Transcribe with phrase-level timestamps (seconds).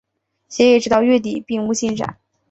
[0.49, 2.17] 协议直到月底并无进展。